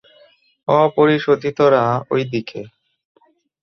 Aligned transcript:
অ-পরিশোধিতরা 0.67 1.83
ওই 2.11 2.21
দিকে। 2.25 2.59